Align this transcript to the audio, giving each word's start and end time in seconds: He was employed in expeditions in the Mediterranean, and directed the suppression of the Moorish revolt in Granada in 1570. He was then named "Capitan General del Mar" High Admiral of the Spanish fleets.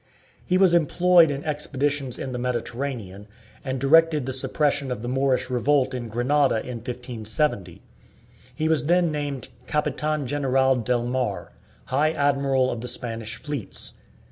He 0.43 0.57
was 0.57 0.73
employed 0.73 1.29
in 1.29 1.43
expeditions 1.43 2.17
in 2.17 2.31
the 2.31 2.39
Mediterranean, 2.39 3.27
and 3.63 3.79
directed 3.79 4.25
the 4.25 4.33
suppression 4.33 4.91
of 4.91 5.03
the 5.03 5.07
Moorish 5.07 5.51
revolt 5.51 5.93
in 5.93 6.07
Granada 6.09 6.55
in 6.59 6.77
1570. 6.77 7.83
He 8.55 8.67
was 8.67 8.87
then 8.87 9.11
named 9.11 9.49
"Capitan 9.67 10.25
General 10.25 10.75
del 10.77 11.05
Mar" 11.05 11.51
High 11.85 12.13
Admiral 12.13 12.71
of 12.71 12.81
the 12.81 12.87
Spanish 12.87 13.35
fleets. 13.35 13.93